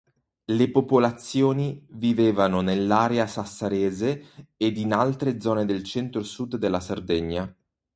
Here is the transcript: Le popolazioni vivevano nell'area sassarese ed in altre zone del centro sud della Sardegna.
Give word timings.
Le 0.45 0.71
popolazioni 0.71 1.85
vivevano 1.89 2.61
nell'area 2.61 3.27
sassarese 3.27 4.47
ed 4.57 4.75
in 4.79 4.93
altre 4.93 5.39
zone 5.39 5.63
del 5.63 5.83
centro 5.83 6.23
sud 6.23 6.55
della 6.55 6.79
Sardegna. 6.79 7.55